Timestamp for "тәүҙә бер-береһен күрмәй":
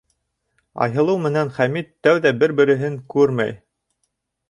2.09-3.59